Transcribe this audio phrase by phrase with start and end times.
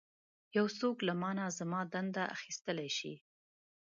[0.57, 3.13] یو څوک له مانه زما دنده اخیستلی شي.